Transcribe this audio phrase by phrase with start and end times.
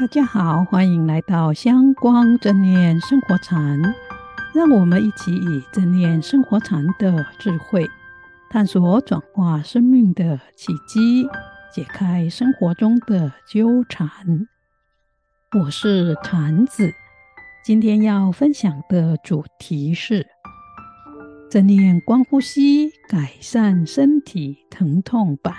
[0.00, 3.78] 大家好，欢迎来到香光正念生活禅，
[4.54, 7.86] 让我们一起以正念生活禅的智慧，
[8.48, 11.28] 探索转化生命的契机，
[11.70, 14.08] 解开生活中的纠缠。
[15.60, 16.94] 我是禅子，
[17.62, 20.26] 今天要分享的主题是
[21.50, 25.56] 正念光呼吸，改善身体疼痛版。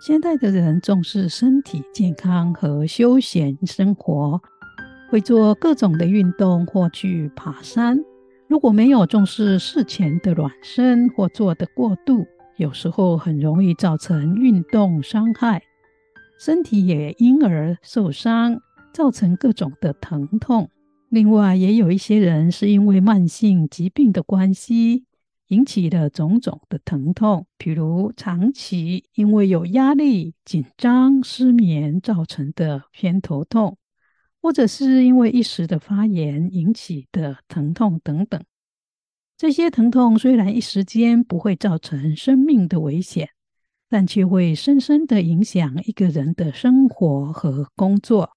[0.00, 4.40] 现代的人重视身体健康和休闲生活，
[5.10, 7.98] 会做各种的运动或去爬山。
[8.46, 12.24] 如果没有重视事前的暖身或做的过度，
[12.58, 15.62] 有时候很容易造成运动伤害，
[16.38, 18.60] 身体也因而受伤，
[18.94, 20.70] 造成各种的疼痛。
[21.08, 25.06] 另外，也有一些人是因为慢性疾病的关系。
[25.48, 33.78] 引起的种种的疼痛，譬如长期因为有压力、紧张、失眠造成的偏头痛，
[34.42, 38.42] 或者是因为一时的发炎引起的疼痛等等。
[39.36, 43.30] 这些疼痛虽然一时间不会造成生命的危险，
[43.88, 48.32] 但却会深深的影响一个人的生活和工作。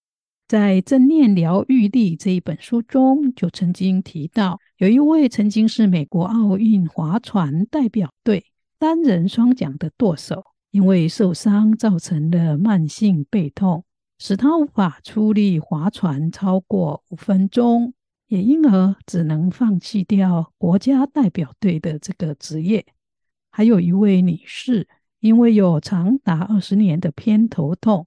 [0.52, 8.44] 在《正念疗愈力》这一本书中，就曾经提到，有一位曾经是美国奥运划船代表队
[8.78, 13.86] 单人双桨的舵手，因为受伤造成了慢性背痛，
[14.20, 17.94] 使他无法出力划船超过五分钟，
[18.28, 22.86] 也因而只能放弃掉国家代表队的这个职业。
[23.52, 24.90] 还有一位女士，
[25.22, 28.06] 因为有长达二十年的偏头痛。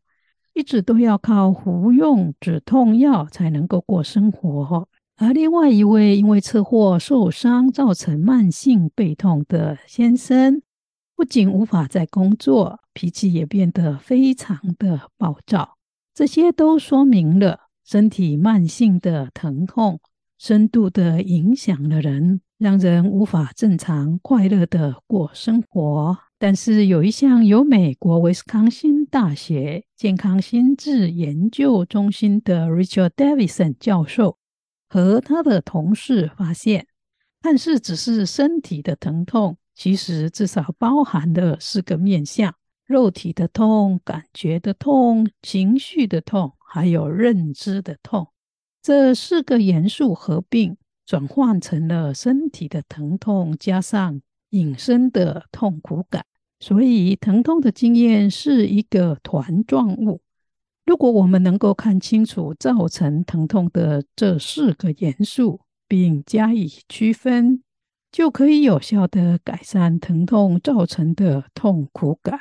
[0.55, 10.63] 一直都要靠服用止痛药才能够过生活，而另外一位因为车祸受伤造成慢性背痛的先生，
[11.17, 15.77] 不仅无法再工作，脾气也变得非常的暴躁。
[16.15, 20.01] 这些都说明了身体慢性的疼痛，
[20.39, 26.17] 深度的影响了人，让人无法正常快乐的过生活。
[26.39, 34.39] 但是有一项由美国威斯康星大学健康心智研究中心的 Richard Davidson 教授
[34.89, 36.87] 和他的同事发现，
[37.41, 48.29] 看似只是身体的疼痛，其实至少包含了四个面向：肉体的痛、感觉的痛、情绪的痛，还有认知的痛。
[48.83, 54.21] 这四个元素合并，转换成了身体的疼痛，加上
[54.55, 56.25] 隐身的痛苦感。
[56.61, 60.23] 所以，疼痛的经验是一个团状物。
[60.87, 67.63] 如果我们能够看清楚造成疼痛的这四个元素，并加以区分，
[68.11, 72.41] 就可以有效地改善疼痛造成的痛苦感。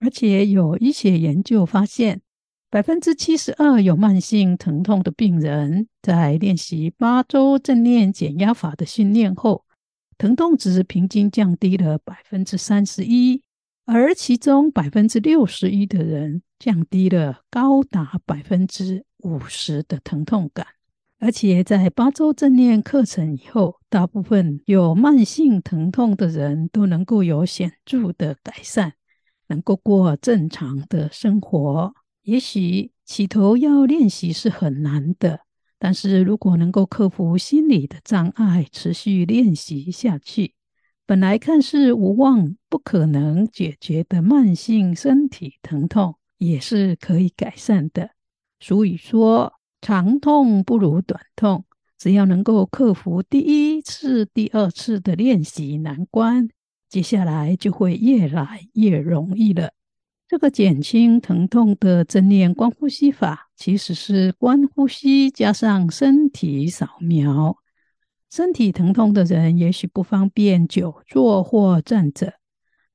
[0.00, 2.20] 而且，有医学研究发现，
[2.68, 9.63] 百分之七十二有慢性疼痛的病人，在练习八周正念减压法的训练后，
[10.16, 13.42] 疼痛值平均降低了百分之三十一，
[13.84, 20.66] 而其中百分之六十一的人降低了高达百分之五十的疼痛感。
[21.18, 28.92] 而且在八周正念课程以后，大部分有慢性疼痛的人都能够有显著的改善，
[29.46, 31.94] 能够过正常的生活。
[32.22, 35.40] 也许起头要练习是很难的。
[35.84, 40.54] 但是如果能够克服心理的障碍，持续练习下去，
[41.04, 48.12] 本来看似无望、不可能解决的慢性身体疼痛，也是可以改善的。
[48.60, 49.52] 俗语说
[49.82, 51.66] ：“长痛不如短痛。”
[52.00, 56.48] 只要能够克服第一次、第二次的练习难关，
[56.88, 59.74] 接下来就会越来越容易了。
[60.26, 67.58] 这个减轻疼痛的正念观呼吸法，其实是观呼吸加上身体扫描。
[68.30, 72.34] 身体疼痛的人也许不方便久坐或站着，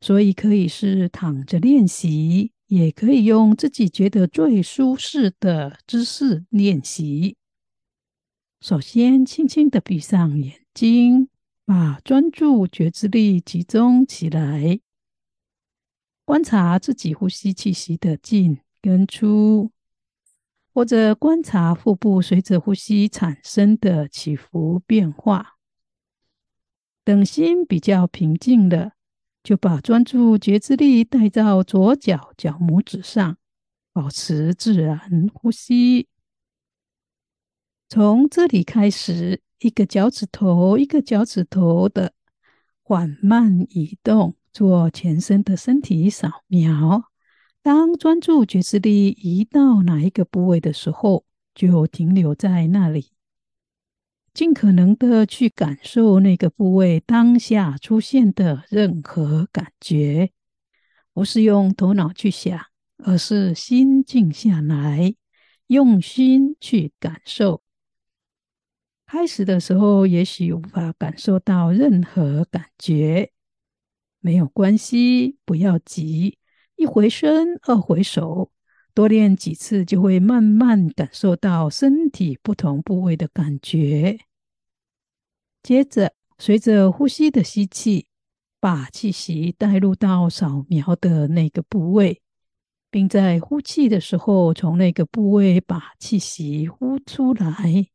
[0.02, 7.38] 所以可以是躺着练习，也可以用自己觉得最舒适的姿势练习。
[8.60, 11.30] 首先，轻轻的闭上眼睛，
[11.64, 14.80] 把专注觉知力集中起来。
[16.30, 19.72] 观察自己呼吸气息的进跟出，
[20.72, 25.58] 或者观察腹部随着呼吸产生的起伏变化。
[27.04, 28.92] 等心比较平静了，
[29.42, 33.38] 就把专注觉知力带到左脚脚拇指上，
[33.92, 36.08] 保持自然呼吸。
[37.88, 42.14] 从这里开始，一个脚趾头一个脚趾头的
[42.84, 44.36] 缓慢移动。
[44.60, 47.06] 做全身的身体扫描，
[47.62, 51.24] 当专注觉知力移到哪一个部位的时候，
[51.56, 53.14] 就停留在那里，
[54.34, 60.32] 尽可能的去感受那个部位当下出现的任何感觉，
[61.14, 62.60] 不是用头脑去想，
[62.98, 65.16] 而是心静下来，
[65.68, 67.64] 用心去感受。
[69.06, 73.32] 开始的时候，也许无法感受到任何感觉，
[74.19, 76.38] 没有关系，不要急，
[76.75, 78.51] 一回身，二回首。
[78.94, 84.19] 多练几次，就会慢慢感受到身体不同部位的感觉。
[85.63, 88.07] 接着，随着呼吸的吸气，
[88.60, 92.21] 把气息带入到扫描的那个部位，
[92.89, 97.88] 并在呼气的时候，从那个部位把气息呼出来。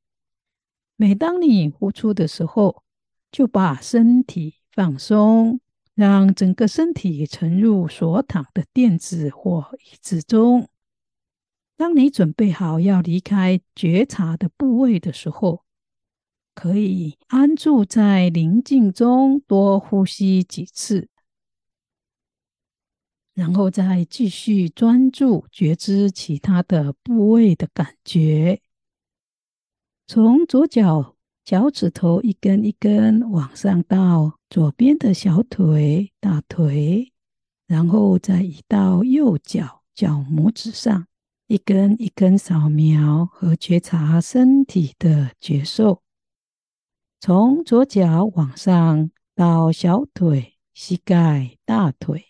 [0.96, 2.82] 每当你呼出的时候，
[3.30, 5.60] 就把身体放松，
[5.94, 10.68] 让整个身体沉入所躺的垫子或椅子中。
[11.76, 15.64] 当你准备好要离开觉察的部位的时候，
[16.54, 21.08] 可以安住在宁静中，多呼吸几次，
[23.34, 28.60] 然后再继续专注觉知其他的部位的感觉。
[30.06, 37.12] 从左脚脚趾头一根一根往上到左边的小腿、大腿，
[37.66, 41.08] 然后再移到右脚脚拇指上。
[41.48, 46.04] 一根一根扫描和觉察身体的觉受，
[47.18, 52.24] 从左脚往上到小腿、膝盖、大腿，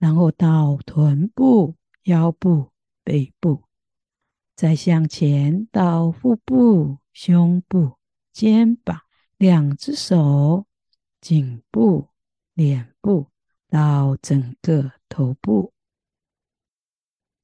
[0.00, 2.70] 然后到臀部、腰部、
[3.04, 3.62] 背部，
[4.56, 7.92] 再向前到腹部、胸部、
[8.32, 9.02] 肩膀，
[9.38, 10.66] 两只手、
[11.20, 12.08] 颈部、
[12.54, 13.26] 脸部，
[13.68, 15.72] 到整个头部。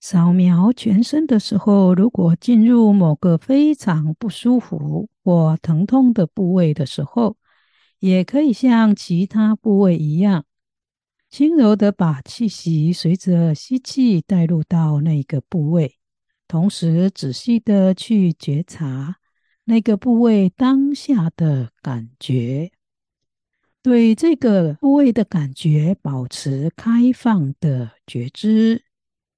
[0.01, 7.37] 扫描全身的时候，如果进入某个非常不舒服或疼痛的部位的时候，
[7.99, 10.45] 也可以像其他部位一样，
[11.29, 15.97] 轻柔的把气息随着吸气带入到那个部位，
[16.47, 19.17] 同时仔细的去觉察
[19.65, 22.71] 那个部位当下的感觉，
[23.87, 28.83] 对这个部位的感觉保持开放的觉知。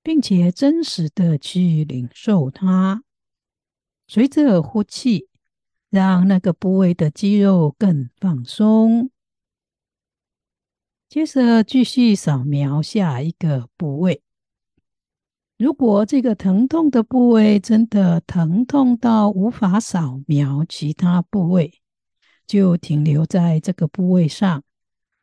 [0.00, 3.03] 并且真实的去领受它，
[4.06, 5.29] 随着呼气，
[5.91, 9.11] 让那个部位的肌肉更放松。
[11.11, 14.23] 接着继续扫描下一个部位。
[15.59, 21.83] 如果这个疼痛的部位真的疼痛到无法扫描其他部位，
[22.49, 24.65] 就停留在这个部位上，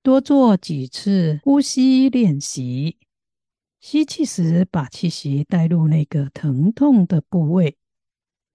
[0.02, 2.98] 多做几次呼吸练习。
[3.82, 7.78] 吸气时，把气息带入那个疼痛的部位，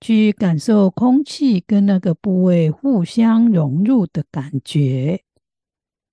[0.01, 5.25] 去感受空气跟那个部位互相融入的感觉。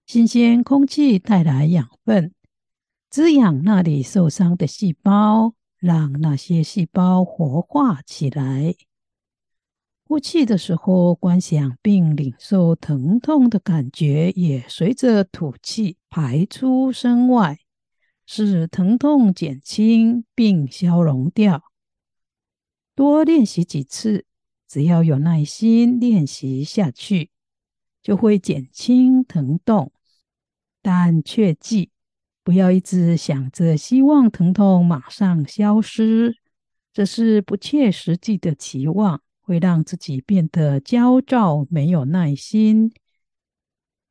[0.06, 2.33] 新鲜空气带来养分，
[3.10, 8.75] 滋养那里受伤的细胞，让那些细胞活化起来。
[10.07, 17.60] 呼气的时候，观想并领受疼痛的感觉，也随着吐气排出身外。
[18.29, 21.63] 使疼痛减轻并消融掉。
[22.93, 24.25] 多练习几次，
[24.67, 27.29] 只要有耐心练习下去，
[28.03, 29.93] 就会减轻疼痛。
[30.81, 31.91] 但切记，
[32.43, 36.36] 不要一直想着希望疼痛马上消失，
[36.91, 42.92] 这是不切实际的期望，会让自己变得焦躁、没有耐心，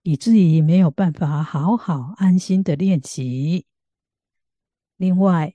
[0.03, 3.67] 以至于没有办法好好安心的练习。
[4.97, 5.55] 另外，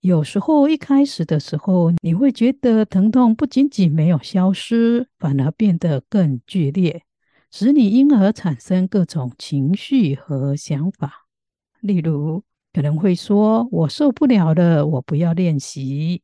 [0.00, 7.04] 有时候一开始的时候，你会觉得疼痛不仅仅没有消失，反而变得更剧烈，
[7.52, 11.28] 使你因而产生各种情绪和想法。
[11.80, 16.22] 例如，可能会说：“我受不了了，我不要练习。”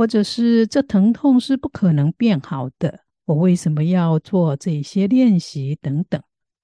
[0.00, 6.22] 或者是“这疼痛是不可能变好的，我为什么要做这些练习？”等等，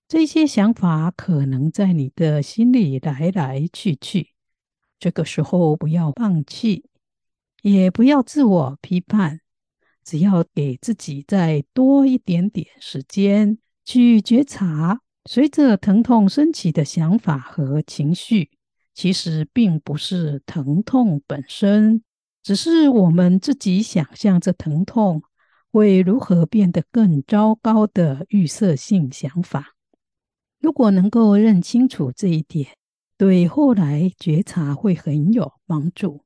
[0.09, 4.31] 这些想法可能在你的心里来来去去。
[4.99, 6.87] 这个时候不要放弃，
[7.61, 9.40] 也不要自我批判，
[10.02, 18.49] 只要给自己再多一点点时间去觉察，随着疼痛升起的想法和情绪，
[18.95, 22.02] 其实并不是疼痛本身，
[22.47, 25.25] 只是我们自己想象着疼痛
[25.73, 29.75] 会如何变得更糟糕的预设性想法。
[30.61, 32.69] 如果能够认清楚这一点，
[33.19, 36.23] 对后来觉察会很有帮助。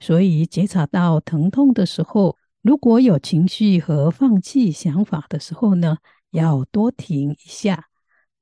[0.00, 5.98] 所以觉察到疼痛的时候，如果有情绪和放弃想法的时候呢，
[6.30, 7.88] 要多停一下，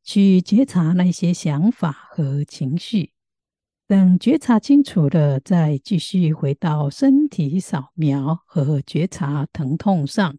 [0.04, 3.10] 去觉察那些想法和情绪。
[3.88, 10.36] 等觉察清楚了，再继续回到身体扫描和觉察疼痛上。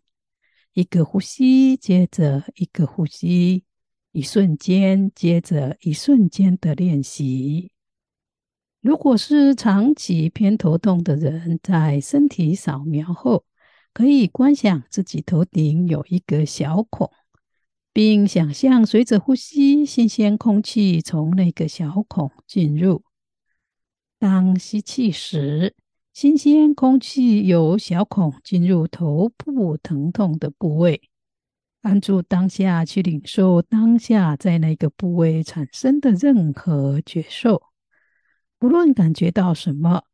[0.73, 3.63] 一个呼吸接着一个呼吸，
[4.11, 7.71] 一瞬间接着一瞬间的练习。
[8.81, 13.45] 如果是长期偏头痛的人，在身体扫描后，
[13.93, 17.09] 可以观想自己头顶有一个小孔，
[17.93, 23.06] 并想象随着呼吸，新鲜空气从那个小孔进入。
[24.19, 25.75] 当吸气时，
[26.11, 31.01] 新鲜空气由小孔进入头部疼痛的部位，
[31.81, 37.61] 按住当下，去领受当下在那个部位产生的任何觉受，
[38.57, 40.05] 不论感觉到什么，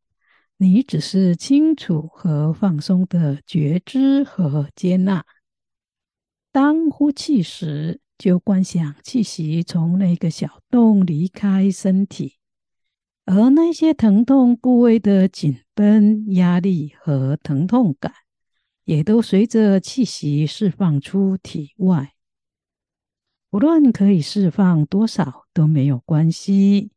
[0.58, 5.26] 你只是清楚和放松的觉知和接纳。
[6.52, 12.36] 当呼气时，就观想气息从那个小洞离开身体。
[13.26, 18.12] 而那些疼痛部位的紧绷、压力和疼痛感，
[18.84, 22.14] 也都随着气息释放出体外。
[23.52, 26.92] 无论可以释放多少都没有关系。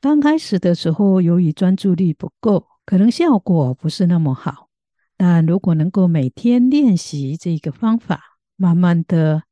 [0.00, 4.70] 刚开始的时候，由于专注力不够，可能效果不是那么好。
[5.16, 8.20] 但如果能够每天练习这个方法，
[8.56, 9.44] 慢慢的，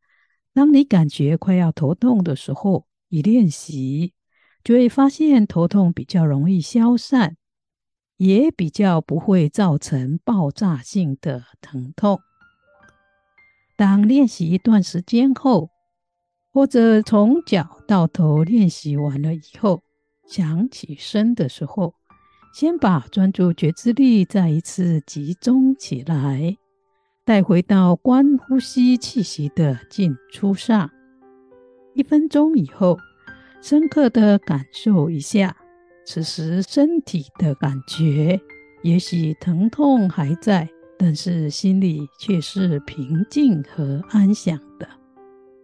[0.52, 4.14] 当你感觉快要头痛的时候，一练习。
[4.62, 7.36] 就会发现头痛比较容易消散，
[8.18, 12.20] 也比较不会造成爆炸性的疼痛。
[13.76, 15.70] 当练习一段时间后，
[16.52, 19.82] 或者从脚到头练习完了以后，
[20.26, 21.94] 想起身的时候，
[22.52, 26.54] 先把专注觉知力再一次集中起来，
[27.24, 30.90] 带回到观呼吸气息的进出上。
[31.94, 32.98] 一分钟以后。
[33.62, 35.54] 深刻的感受一下
[36.06, 38.40] 此时身体的感觉，
[38.82, 44.88] 也许疼痛还在，但是心里却是平静和安详的。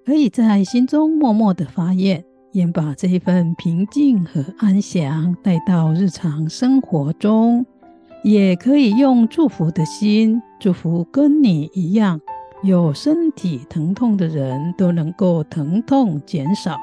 [0.05, 2.23] 可以在心中默默的发愿，
[2.53, 7.67] 也把这份平静和安详带到日常生活中，
[8.23, 12.21] 也可以用祝福的心，祝福跟你一样
[12.63, 16.79] 有身体疼痛的人都能够疼痛减少。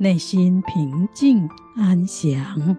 [0.00, 2.76] 内心平静安详。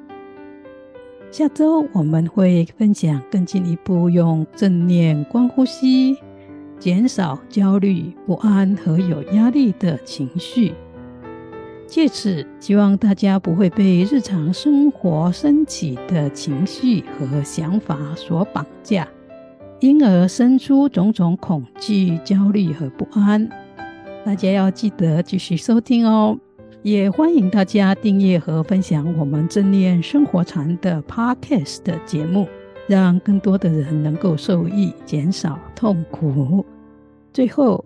[1.30, 6.18] 下周我们会分享更进一步，用正念观呼吸，
[6.80, 10.74] 减少焦虑、不安和有压力的情绪。
[11.86, 19.06] 借此，希望大家不会被日常生活升起的情绪和想法所绑架，
[19.82, 23.50] 因而生出种种恐惧、焦虑和不安。
[24.26, 26.38] 大家要记得继续收听哦。
[26.82, 32.48] 也欢迎大家订阅和分享我们正念生活禅的 Podcast 的节目，
[32.88, 36.66] 让更多的人能够受益，减少痛苦。
[37.34, 37.84] 最后，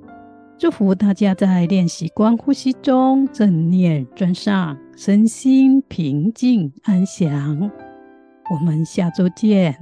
[0.59, 7.71] 祝福大家在练习观呼吸中正念专上，身心平静安详。
[8.51, 9.75] 我们下周见。